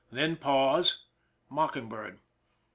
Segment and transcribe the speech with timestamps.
[0.11, 1.05] Then pause.
[1.47, 2.17] Mocking bird.